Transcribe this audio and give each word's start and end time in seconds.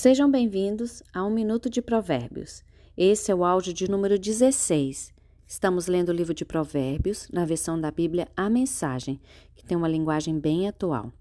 Sejam 0.00 0.30
bem-vindos 0.30 1.02
a 1.12 1.24
Um 1.24 1.30
Minuto 1.30 1.68
de 1.68 1.82
Provérbios. 1.82 2.62
Esse 2.96 3.32
é 3.32 3.34
o 3.34 3.44
áudio 3.44 3.74
de 3.74 3.90
número 3.90 4.16
16. 4.16 5.12
Estamos 5.44 5.88
lendo 5.88 6.10
o 6.10 6.12
livro 6.12 6.32
de 6.32 6.44
Provérbios 6.44 7.26
na 7.32 7.44
versão 7.44 7.80
da 7.80 7.90
Bíblia 7.90 8.28
A 8.36 8.48
Mensagem, 8.48 9.20
que 9.56 9.64
tem 9.64 9.76
uma 9.76 9.88
linguagem 9.88 10.38
bem 10.38 10.68
atual. 10.68 11.12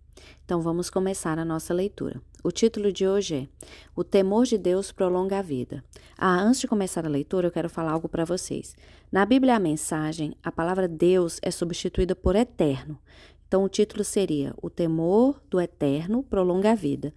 Então 0.45 0.61
vamos 0.61 0.91
começar 0.91 1.39
a 1.39 1.43
nossa 1.43 1.73
leitura. 1.73 2.21
O 2.43 2.51
título 2.51 2.93
de 2.93 3.07
hoje 3.07 3.35
é 3.35 3.47
O 3.95 4.03
temor 4.03 4.45
de 4.45 4.59
Deus 4.59 4.91
prolonga 4.91 5.39
a 5.39 5.41
vida. 5.41 5.83
Ah, 6.15 6.39
antes 6.39 6.61
de 6.61 6.67
começar 6.67 7.03
a 7.03 7.09
leitura, 7.09 7.47
eu 7.47 7.51
quero 7.51 7.71
falar 7.71 7.93
algo 7.93 8.07
para 8.07 8.25
vocês. 8.25 8.75
Na 9.11 9.25
Bíblia 9.25 9.55
A 9.55 9.59
Mensagem, 9.59 10.35
a 10.43 10.51
palavra 10.51 10.87
Deus 10.87 11.39
é 11.41 11.49
substituída 11.49 12.15
por 12.15 12.35
eterno. 12.35 12.99
Então 13.47 13.63
o 13.63 13.69
título 13.69 14.03
seria 14.03 14.53
O 14.61 14.69
temor 14.69 15.41
do 15.49 15.59
eterno 15.59 16.21
prolonga 16.21 16.73
a 16.73 16.75
vida. 16.75 17.11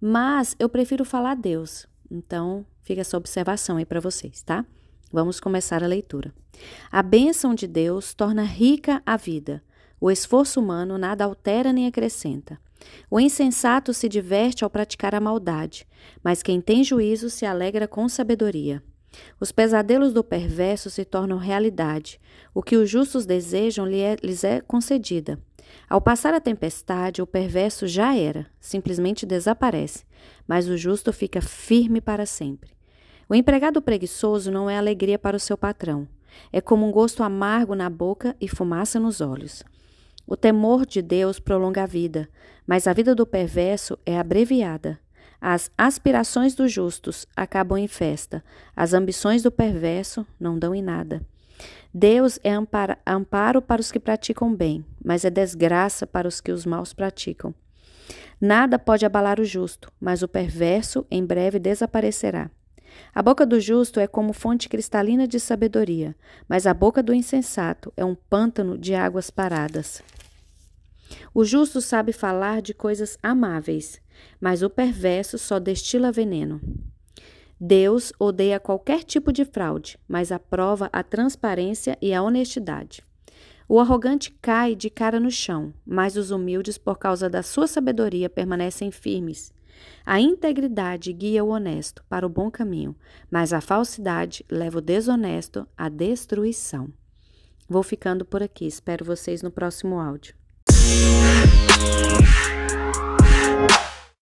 Mas 0.00 0.54
eu 0.58 0.68
prefiro 0.68 1.04
falar 1.04 1.34
Deus. 1.34 1.86
Então, 2.10 2.64
fica 2.82 3.00
essa 3.00 3.16
observação 3.16 3.76
aí 3.76 3.84
para 3.84 4.00
vocês, 4.00 4.42
tá? 4.42 4.64
Vamos 5.12 5.40
começar 5.40 5.82
a 5.82 5.86
leitura. 5.86 6.32
A 6.90 7.02
bênção 7.02 7.54
de 7.54 7.66
Deus 7.66 8.14
torna 8.14 8.42
rica 8.42 9.02
a 9.06 9.16
vida. 9.16 9.62
O 10.00 10.10
esforço 10.10 10.60
humano 10.60 10.98
nada 10.98 11.24
altera 11.24 11.72
nem 11.72 11.86
acrescenta. 11.86 12.58
O 13.10 13.18
insensato 13.18 13.94
se 13.94 14.08
diverte 14.08 14.64
ao 14.64 14.70
praticar 14.70 15.14
a 15.14 15.20
maldade, 15.20 15.86
mas 16.22 16.42
quem 16.42 16.60
tem 16.60 16.84
juízo 16.84 17.30
se 17.30 17.46
alegra 17.46 17.88
com 17.88 18.08
sabedoria. 18.08 18.82
Os 19.40 19.52
pesadelos 19.52 20.12
do 20.12 20.24
perverso 20.24 20.90
se 20.90 21.04
tornam 21.04 21.38
realidade. 21.38 22.20
O 22.52 22.62
que 22.62 22.76
os 22.76 22.90
justos 22.90 23.24
desejam 23.24 23.86
lhes 23.86 24.44
é 24.44 24.60
concedida. 24.60 25.38
Ao 25.88 26.00
passar 26.00 26.34
a 26.34 26.40
tempestade, 26.40 27.22
o 27.22 27.26
perverso 27.26 27.86
já 27.86 28.16
era, 28.16 28.46
simplesmente 28.60 29.26
desaparece, 29.26 30.04
mas 30.46 30.68
o 30.68 30.76
justo 30.76 31.12
fica 31.12 31.40
firme 31.40 32.00
para 32.00 32.26
sempre. 32.26 32.70
O 33.28 33.34
empregado 33.34 33.80
preguiçoso 33.80 34.50
não 34.50 34.68
é 34.68 34.76
alegria 34.76 35.18
para 35.18 35.36
o 35.36 35.40
seu 35.40 35.56
patrão. 35.56 36.06
É 36.52 36.60
como 36.60 36.86
um 36.86 36.90
gosto 36.90 37.22
amargo 37.22 37.74
na 37.74 37.88
boca 37.88 38.36
e 38.40 38.48
fumaça 38.48 38.98
nos 38.98 39.20
olhos. 39.20 39.62
O 40.26 40.36
temor 40.36 40.86
de 40.86 41.02
Deus 41.02 41.38
prolonga 41.38 41.82
a 41.82 41.86
vida, 41.86 42.28
mas 42.66 42.86
a 42.86 42.92
vida 42.92 43.14
do 43.14 43.26
perverso 43.26 43.98
é 44.04 44.18
abreviada. 44.18 44.98
As 45.40 45.70
aspirações 45.76 46.54
dos 46.54 46.72
justos 46.72 47.26
acabam 47.36 47.76
em 47.76 47.86
festa, 47.86 48.42
as 48.74 48.94
ambições 48.94 49.42
do 49.42 49.50
perverso 49.50 50.26
não 50.40 50.58
dão 50.58 50.74
em 50.74 50.82
nada. 50.82 51.20
Deus 51.96 52.40
é 52.42 52.50
amparo 52.50 53.62
para 53.62 53.80
os 53.80 53.92
que 53.92 54.00
praticam 54.00 54.52
bem, 54.52 54.84
mas 55.02 55.24
é 55.24 55.30
desgraça 55.30 56.04
para 56.04 56.26
os 56.26 56.40
que 56.40 56.50
os 56.50 56.66
maus 56.66 56.92
praticam. 56.92 57.54
Nada 58.40 58.80
pode 58.80 59.06
abalar 59.06 59.38
o 59.38 59.44
justo, 59.44 59.92
mas 60.00 60.20
o 60.20 60.26
perverso 60.26 61.06
em 61.08 61.24
breve 61.24 61.60
desaparecerá. 61.60 62.50
A 63.14 63.22
boca 63.22 63.46
do 63.46 63.60
justo 63.60 64.00
é 64.00 64.08
como 64.08 64.32
fonte 64.32 64.68
cristalina 64.68 65.28
de 65.28 65.38
sabedoria, 65.38 66.16
mas 66.48 66.66
a 66.66 66.74
boca 66.74 67.00
do 67.00 67.14
insensato 67.14 67.92
é 67.96 68.04
um 68.04 68.16
pântano 68.16 68.76
de 68.76 68.92
águas 68.92 69.30
paradas. 69.30 70.02
O 71.32 71.44
justo 71.44 71.80
sabe 71.80 72.12
falar 72.12 72.60
de 72.60 72.74
coisas 72.74 73.16
amáveis, 73.22 74.00
mas 74.40 74.64
o 74.64 74.70
perverso 74.70 75.38
só 75.38 75.60
destila 75.60 76.10
veneno. 76.10 76.60
Deus 77.60 78.12
odeia 78.18 78.58
qualquer 78.60 79.04
tipo 79.04 79.32
de 79.32 79.44
fraude, 79.44 79.98
mas 80.08 80.32
aprova 80.32 80.88
a 80.92 81.02
transparência 81.02 81.96
e 82.00 82.12
a 82.12 82.22
honestidade. 82.22 83.02
O 83.68 83.80
arrogante 83.80 84.30
cai 84.42 84.74
de 84.74 84.90
cara 84.90 85.18
no 85.18 85.30
chão, 85.30 85.72
mas 85.86 86.16
os 86.16 86.30
humildes, 86.30 86.76
por 86.76 86.98
causa 86.98 87.30
da 87.30 87.42
sua 87.42 87.66
sabedoria, 87.66 88.28
permanecem 88.28 88.90
firmes. 88.90 89.52
A 90.04 90.20
integridade 90.20 91.12
guia 91.12 91.42
o 91.42 91.48
honesto 91.48 92.04
para 92.08 92.26
o 92.26 92.28
bom 92.28 92.50
caminho, 92.50 92.94
mas 93.30 93.52
a 93.52 93.60
falsidade 93.60 94.44
leva 94.50 94.78
o 94.78 94.82
desonesto 94.82 95.66
à 95.76 95.88
destruição. 95.88 96.92
Vou 97.68 97.82
ficando 97.82 98.24
por 98.24 98.42
aqui, 98.42 98.66
espero 98.66 99.04
vocês 99.04 99.42
no 99.42 99.50
próximo 99.50 99.98
áudio. 99.98 100.34